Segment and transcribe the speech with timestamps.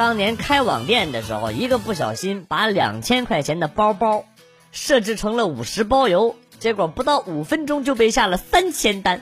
[0.00, 4.24] 当年开网店的时候，一个不小心把两千块钱的包包
[4.72, 9.20] 设置成了五十包邮，结果不到五分钟就被下了三千单。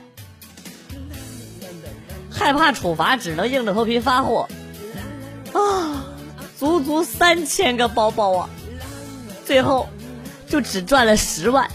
[2.31, 4.49] 害怕处罚，只能硬着头皮发货。
[5.53, 6.05] 啊，
[6.57, 8.51] 足足三千个包包啊！
[9.45, 9.89] 最后
[10.47, 11.69] 就只赚了十万。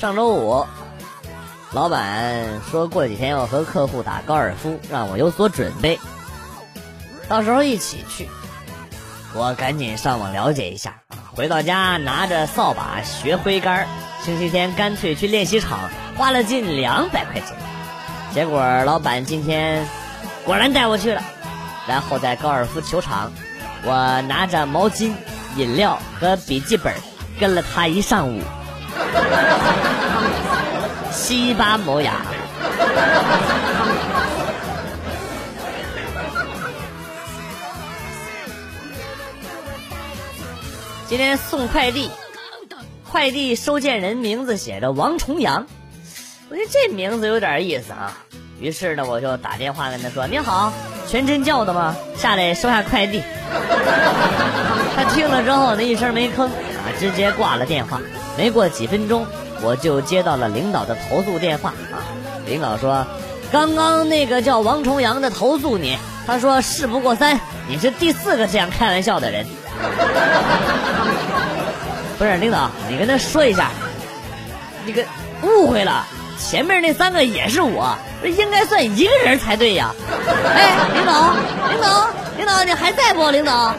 [0.00, 0.66] 上周五，
[1.72, 6.00] 老板说过几天要和客户打高尔夫，让我有所准备，
[7.28, 8.26] 到时候一起去。
[9.34, 11.02] 我赶紧上网了解一下，
[11.34, 13.86] 回到家拿着扫把学挥杆，
[14.24, 15.78] 星期天干脆去练习场，
[16.16, 17.54] 花了近两百块钱。
[18.32, 19.86] 结果老板今天
[20.46, 21.22] 果然带我去了，
[21.86, 23.30] 然后在高尔夫球场，
[23.84, 25.12] 我拿着毛巾、
[25.56, 26.94] 饮料和笔记本
[27.38, 28.40] 跟了他一上午。
[31.30, 32.16] 西巴磨牙。
[41.06, 42.10] 今天送快递，
[43.08, 45.64] 快递收件人名字写着王重阳，
[46.48, 48.12] 我觉得这名字有点意思啊。
[48.58, 50.72] 于是呢，我就打电话跟他说：“你好，
[51.06, 51.94] 全真叫的吗？
[52.16, 53.22] 下来收下快递。”
[54.96, 58.00] 他听了之后呢，一声没吭啊，直接挂了电话。
[58.36, 59.24] 没过几分钟，
[59.62, 62.02] 我就接到了领导的投诉电话啊！
[62.46, 63.06] 领导说，
[63.52, 69.46] 刚刚那个叫王重阳的投诉你，他说事不过三，你是第四个这样开玩笑的人。
[72.18, 73.70] 不是领导，你跟他说一下，
[74.86, 75.04] 那个
[75.42, 76.04] 误会了，
[76.38, 79.94] 前面那三个也是我，这应该算一个人才对呀。
[80.54, 81.34] 哎，领导，
[81.70, 83.30] 领导，领导，你还在不？
[83.30, 83.74] 领导。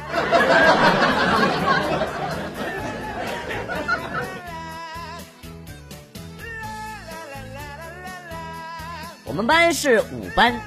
[9.31, 10.59] 我们班是五班，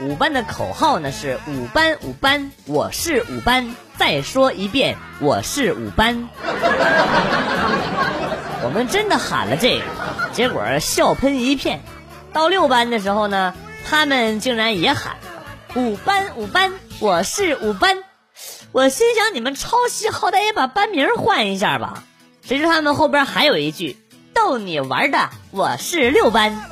[0.00, 3.74] 五班的口号呢是五班五班，我是五班。
[3.98, 6.28] 再说一遍，我是五班。
[8.62, 9.84] 我们真的喊了这个，
[10.32, 11.80] 结果笑喷一片。
[12.32, 13.54] 到六班的时候呢，
[13.90, 15.16] 他们竟然也喊
[15.74, 18.04] 五班五班，我是五班。
[18.70, 22.04] 我心想，你们抄袭好歹也把班名换一下吧。
[22.46, 23.96] 谁知他们后边还有一句
[24.32, 26.68] 逗你玩的，我是六班。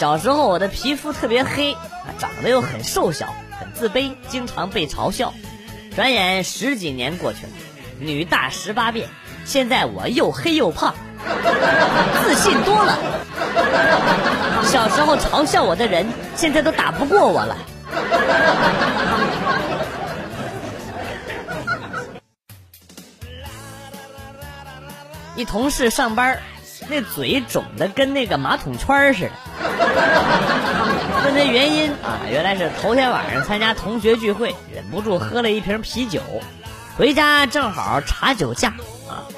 [0.00, 1.76] 小时候我的皮肤特别黑，
[2.18, 5.34] 长得又很瘦小，很自卑，经常被嘲笑。
[5.94, 7.52] 转眼十几年过去了，
[7.98, 9.10] 女大十八变，
[9.44, 10.94] 现在我又黑又胖，
[12.22, 12.98] 自信多了。
[14.64, 17.58] 小时候嘲笑我的人，现在都打不过我了。
[25.36, 26.40] 一同事上班，
[26.88, 29.30] 那嘴肿的跟那个马桶圈似的。
[31.24, 36.20] 问他原因啊，原来是头天晚上参加同学聚会，忍不住喝了一瓶啤酒，
[36.96, 38.74] 回家正好查酒驾
[39.08, 39.28] 啊，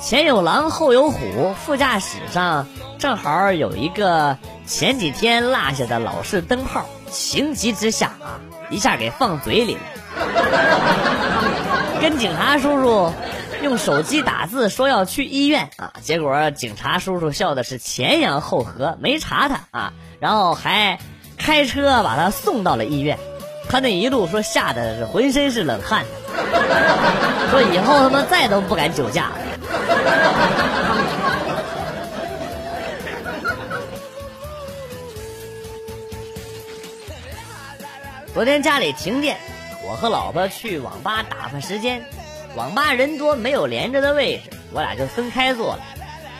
[0.00, 2.66] 前有狼后有虎，副驾驶上
[2.98, 8.40] 正好有一个前几天落下的老式灯泡，情急之下啊，
[8.70, 9.80] 一下给放嘴里了，
[12.00, 13.12] 跟警察叔叔。
[13.62, 20.98] 用手机打字说要去医院啊，结果警察叔叔笑的是前仰后合，没查他啊，然后还
[21.36, 23.18] 开车把他送到了医院。
[23.68, 26.04] 他那一路说吓得是浑身是冷汗，
[27.50, 29.36] 说以后他妈再都不敢酒驾了。
[38.32, 39.36] 昨天家里停电，
[39.86, 42.02] 我和老婆去网吧打发时间。
[42.56, 45.80] 网吧人多，没有连着的位置，我俩就分开坐了。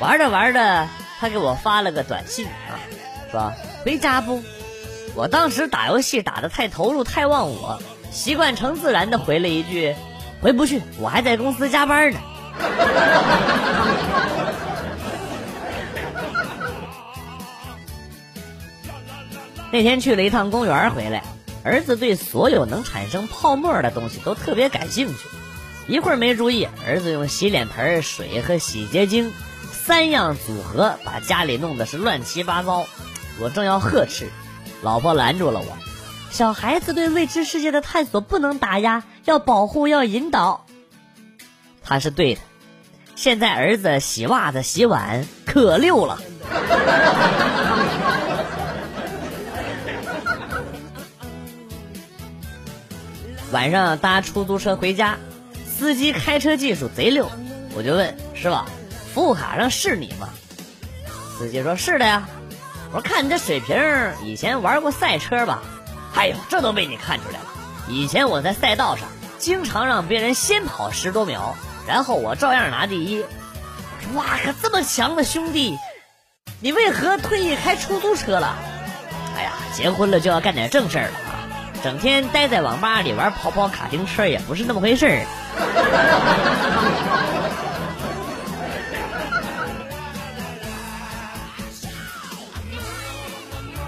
[0.01, 0.89] 玩着玩着，
[1.21, 2.81] 他给我发了个短信啊，
[3.31, 3.53] 说
[3.85, 4.43] 回家不？
[5.15, 7.81] 我当时打游戏打的太投入太忘我，
[8.11, 9.95] 习惯成自然的回了一句
[10.41, 12.21] 回不去，我还在公司加班呢。
[19.73, 21.23] 那天去了一趟公园回来，
[21.62, 25.29] 儿子对所有能产生泡沫的东西都特别感兴趣。
[25.88, 29.32] 一会儿没注意，儿子用洗脸盆、水和洗洁精
[29.73, 32.87] 三样组合，把家里弄得是乱七八糟。
[33.41, 34.29] 我正要呵斥，
[34.82, 35.79] 老婆拦住了我
[36.31, 40.67] ：“小孩子对未知世界的探索不能打压，要保护，要引导。”
[41.83, 42.41] 他是对的。
[43.17, 46.21] 现在儿子洗袜子、洗碗可溜了。
[53.53, 55.19] 晚上搭出租车回家，
[55.81, 57.32] 司机开车技术贼溜，
[57.75, 58.59] 我就问师傅，
[59.15, 60.29] 服务卡上是你吗？
[61.38, 62.29] 司机说是的呀。
[62.93, 63.75] 我说看你这水平，
[64.23, 65.62] 以前玩过赛车吧？
[66.15, 67.47] 哎呦，这都被你看出来了。
[67.88, 71.56] 以前我在赛道上经常让别人先跑十多秒，
[71.88, 73.25] 然后我照样拿第一。
[74.12, 75.79] 哇，可这么强的兄弟，
[76.61, 78.55] 你为何退役开出租车了？
[79.35, 81.12] 哎呀，结婚了就要干点正事儿了！
[81.82, 85.25] 整天待在网吧里玩跑跑卡丁车也不是那么回事。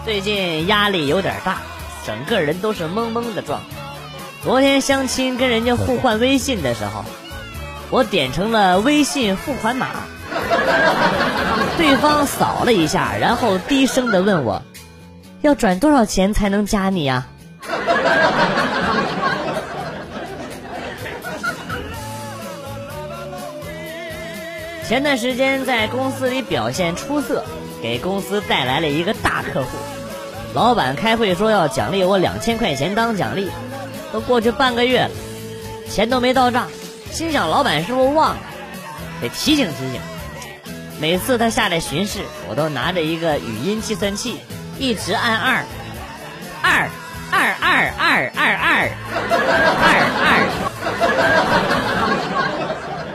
[0.04, 1.58] 最近压力有点大，
[2.04, 3.66] 整个人都是懵懵的状态。
[4.42, 7.04] 昨天相亲跟人家互换微信的时候，
[7.90, 9.88] 我点成了微信付款码，
[11.76, 14.62] 对方扫了一下，然后低声的问我。
[15.42, 17.26] 要转多少钱才能加你呀？
[24.92, 27.42] 前段时间在公司里表现出色，
[27.80, 29.68] 给公司带来了一个大客户。
[30.52, 33.48] 老板开会说要奖励我两千块钱当奖励，
[34.12, 35.10] 都过去半个月了，
[35.88, 36.68] 钱都没到账，
[37.10, 38.40] 心想老板是不是忘了？
[39.22, 39.98] 得提醒提醒。
[41.00, 44.40] 每次他下来巡视，我都拿着一个语音计算器。
[44.78, 45.64] 一直按二，
[46.60, 46.90] 二
[47.30, 48.90] 二二二二二
[50.18, 50.50] 二。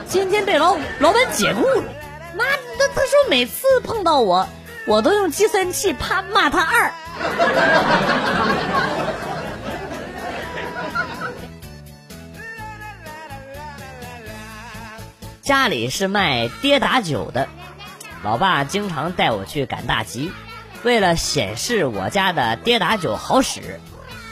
[0.09, 0.57] 今天被
[0.99, 1.83] 老板解雇了，
[2.35, 4.47] 妈，他他说每次碰到我，
[4.85, 6.91] 我都用计算器怕骂他二。
[15.41, 17.47] 家里是卖跌打酒的，
[18.21, 20.31] 老爸经常带我去赶大集。
[20.83, 23.79] 为了显示我家的跌打酒好使，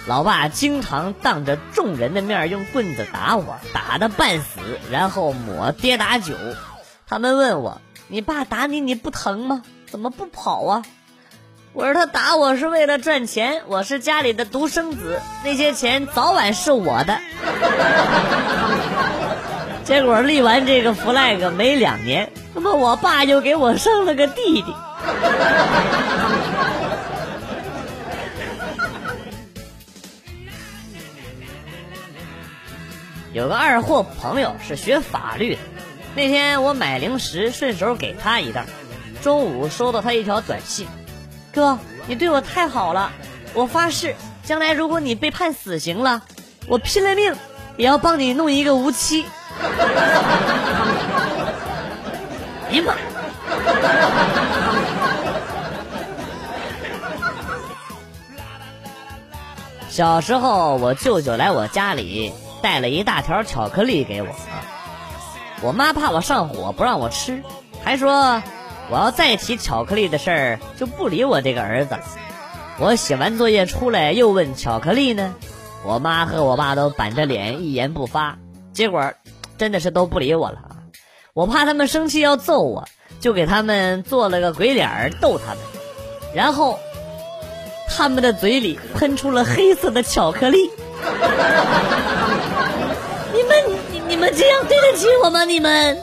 [0.07, 4.59] 老爸经常当着众人的面用棍子打我，打的半死，
[4.91, 6.35] 然后抹跌打酒。
[7.07, 9.63] 他们问我：“你爸打你，你不疼吗？
[9.89, 10.83] 怎么不跑啊？”
[11.73, 17.19] 我说：“他打我是为了赚钱，我是家里的独生子，那些钱早晚是我的。
[19.85, 24.73] ”结果立完这个 flag 没两年，那么我爸又给我生了个弟弟。
[33.35, 35.61] 有个二货朋友是学法律的，
[36.15, 38.65] 那天我买零食顺手给他一袋，
[39.21, 40.87] 中午收到他一条短信
[41.53, 41.77] ：“哥，
[42.07, 43.11] 你对我太好了，
[43.53, 44.15] 我发誓，
[44.45, 46.21] 将来如果你被判死刑了，
[46.67, 47.35] 我拼了命
[47.75, 49.25] 也要帮你弄一个无期。”
[52.69, 52.95] 哎呀妈！
[59.89, 62.31] 小时候，我舅舅来我家里。
[62.65, 64.65] 带了一大条巧克力给我啊！
[65.61, 67.43] 我妈怕我上火不让我吃，
[67.83, 68.41] 还说
[68.89, 71.95] 我要再提巧克力的事儿就不理我这个儿子。
[72.79, 75.35] 我写完作业出来又问巧克力呢，
[75.85, 78.39] 我妈和我爸都板着脸一言不发。
[78.73, 79.13] 结果
[79.59, 80.57] 真的是都不理我了！
[81.35, 82.87] 我怕他们生气要揍我，
[83.19, 85.57] 就给他们做了个鬼脸逗他们，
[86.33, 86.79] 然后
[87.95, 90.71] 他们的嘴里喷出了黑色的巧克力。
[93.35, 95.43] 你们，你你们这样对得起我吗？
[95.43, 95.99] 你们？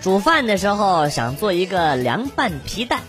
[0.00, 3.00] 煮饭的时候想做一个凉拌皮蛋，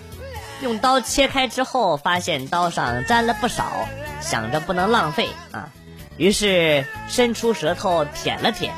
[0.61, 3.87] 用刀切开之后发现刀上沾了不少，
[4.19, 5.69] 想着不能浪费啊，
[6.17, 8.73] 于是伸出舌头舔了舔，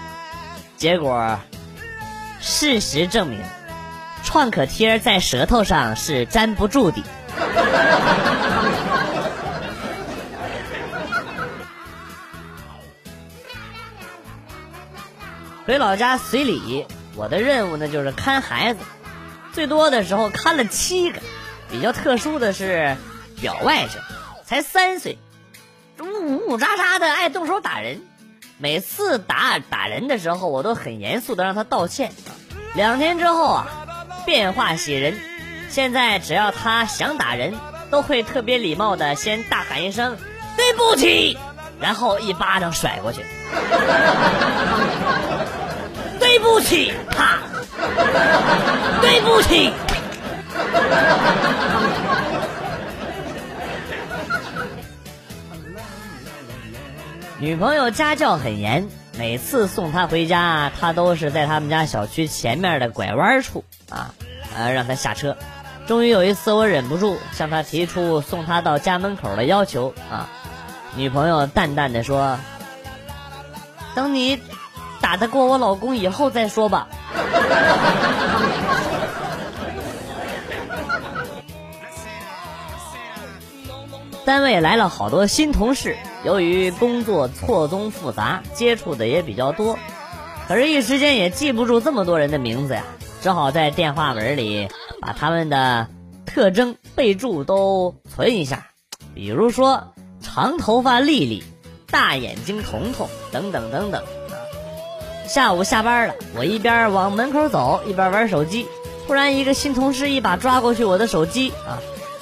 [0.77, 1.39] 结果
[2.39, 3.41] 事实证明。
[4.33, 7.03] 创可贴在舌头上是粘不住的。
[15.67, 18.79] 回老家随礼，我的任务呢就是看孩子，
[19.53, 21.21] 最多的时候看了七个。
[21.69, 22.97] 比较特殊的是
[23.39, 23.99] 表外甥，
[24.43, 25.19] 才三岁，
[25.99, 28.01] 呜呜喳喳的爱动手打人。
[28.57, 32.11] 每次打打人的时候，我都很严肃的让他道歉。
[32.73, 33.67] 两天之后啊。
[34.25, 35.20] 变化喜人，
[35.70, 37.53] 现在只要他想打人，
[37.89, 40.18] 都会特别礼貌的先大喊一声
[40.58, 41.38] “对不起”，
[41.80, 43.25] 然后一巴掌甩过去。
[46.20, 47.39] 对不起，啪！
[49.01, 49.72] 对不起。
[57.39, 63.63] 女朋友家教很严，每次送她回家，她都是在他们家小区前面的拐弯处。
[63.89, 64.13] 啊，
[64.55, 65.38] 呃，让他下车。
[65.86, 70.29] 终于有一次，我忍不住向他提出送他到家门口的要求啊。
[70.96, 72.39] 女朋友淡淡的说
[73.93, 74.39] ：“等你
[75.01, 76.88] 打得过我老公以后再说吧。
[84.25, 89.77] ”单位来了好多新同事，由于工作错综复杂，接触的也比较多，
[90.48, 92.84] 可是，一时间也记不住这么多人的名字呀，
[93.22, 94.70] 只好在电话本里
[95.01, 95.88] 把他们的
[96.25, 98.68] 特征备注都存一下，
[99.13, 101.44] 比如说长头发丽丽、
[101.92, 104.03] 大眼睛彤彤等等等等。
[105.27, 108.65] 下午下班了，我一边往门口走，一边玩手机，
[109.08, 111.80] 突然一个新同事一把抓过去我的手机啊！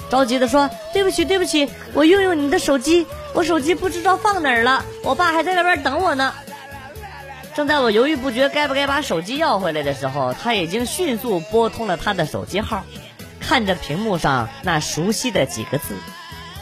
[0.08, 6.32] 着急的说：“对不起，对不起，我用用你的手机，我手机不知道放哪儿了，我爸还在外边等我呢。”
[7.54, 12.82] 正在我犹豫不决该不该把手机要回来的时候，他已经迅速拨通了他的手机号，
[13.40, 15.94] 看着屏幕上那熟悉的几个字，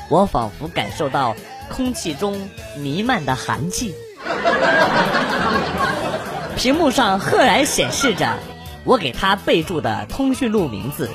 [0.09, 1.37] 我仿佛感受到
[1.69, 3.95] 空气中弥漫的寒气。
[6.57, 8.37] 屏幕上赫然显示着
[8.85, 11.09] 我给他备注的通讯录名字。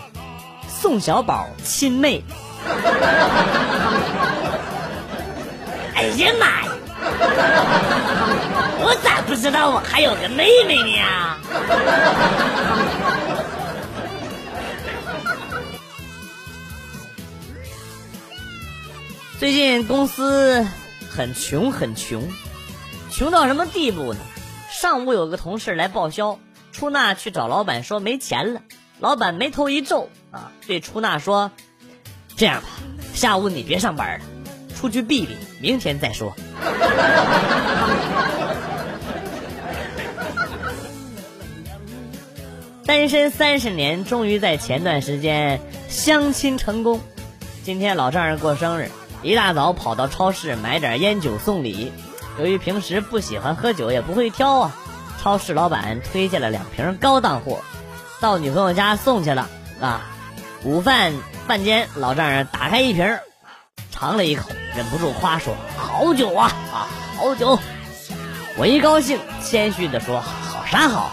[0.70, 2.24] 宋小宝亲妹，
[5.96, 6.72] 哎呀妈呀！
[8.80, 11.38] 我咋不知道我还有个妹妹呢？
[19.40, 20.68] 最近公司
[21.10, 22.28] 很穷，很穷，
[23.10, 24.20] 穷到什么地步呢？
[24.72, 26.40] 上午有个同事来报销，
[26.74, 28.62] 出纳去找老板说没钱了。
[29.00, 31.52] 老板眉头一皱啊，对出纳说
[32.36, 32.68] ：“这样吧，
[33.14, 34.26] 下午你别上班了，
[34.76, 36.36] 出去避避，明天再说。
[42.86, 47.02] ”单身三十年，终于在前段时间相亲成功。
[47.64, 48.92] 今天老丈人过生日，
[49.24, 51.92] 一大早跑到超市买点烟酒送礼。
[52.38, 54.76] 由于平时不喜欢喝酒，也不会挑啊，
[55.20, 57.62] 超市老板推荐了两瓶高档货。
[58.20, 59.50] 到女朋友家送去了
[59.82, 60.02] 啊！
[60.64, 61.14] 午饭
[61.48, 63.18] 饭间，老丈人打开一瓶，
[64.06, 66.86] 尝了一口，忍不住夸说：“好酒啊啊，
[67.18, 67.58] 好酒！”
[68.56, 71.10] 我一高兴，谦虚的说：“好啥好，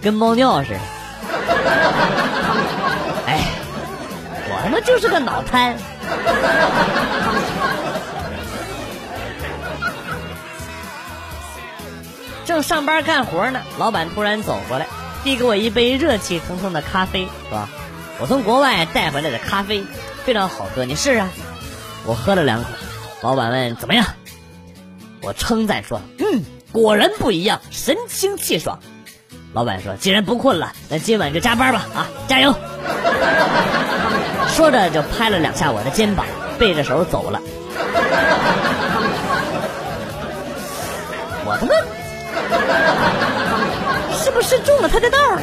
[0.00, 0.78] 跟猫尿似的。”
[3.26, 3.44] 哎，
[4.46, 5.76] 我他妈就是个脑瘫。
[12.44, 14.86] 正上班干活呢，老板突然走过来。
[15.24, 17.68] 递给我一杯热气腾腾的咖啡，是吧？
[18.20, 19.84] 我从国外带回来的咖啡，
[20.24, 21.24] 非常好喝，你试试。
[22.04, 22.68] 我喝了两口，
[23.22, 24.06] 老板问怎么样？
[25.20, 28.78] 我称赞说：“嗯，果然不一样，神清气爽。”
[29.52, 32.54] 老板说：“既然不困了，那今晚就加班吧，啊，加油！”
[34.54, 36.24] 说着就拍了两下我的肩膀，
[36.58, 37.40] 背着手走了。
[41.44, 41.74] 我他妈！
[44.16, 45.42] 是不是中了他的道了？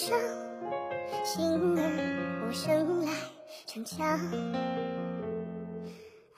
[0.00, 0.18] 上，
[1.22, 1.44] 心
[1.76, 3.12] 儿我生来
[3.66, 4.18] 逞强，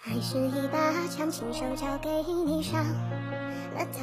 [0.03, 2.11] 爱是一把枪，亲手交给
[2.45, 4.03] 你上了膛，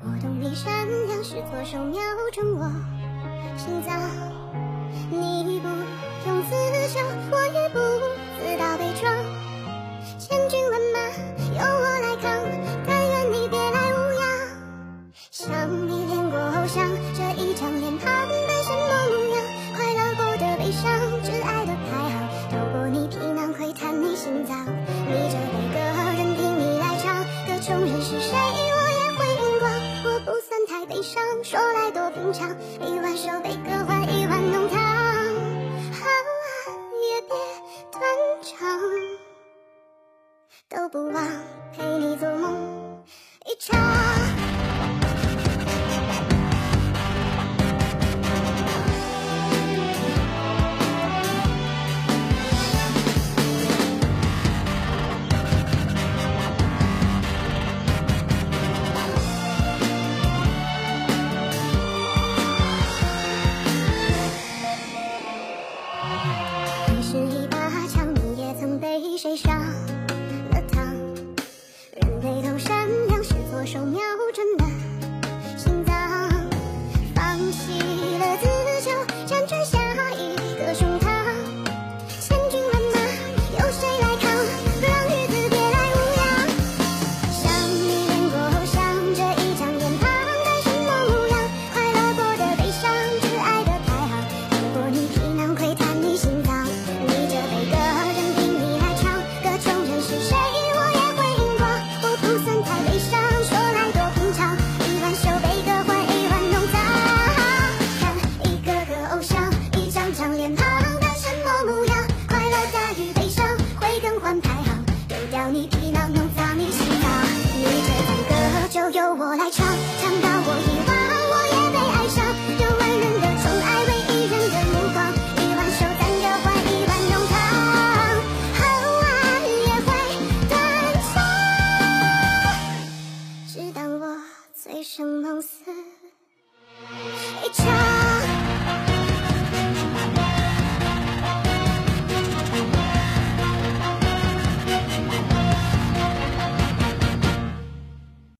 [0.00, 2.00] 我懂你善良是左手瞄
[2.32, 2.64] 准我。
[3.58, 3.92] 心脏，
[5.10, 5.68] 你不
[6.26, 6.50] 用自
[6.94, 6.98] 救，
[7.30, 7.78] 我也不
[8.38, 9.29] 自导悲壮。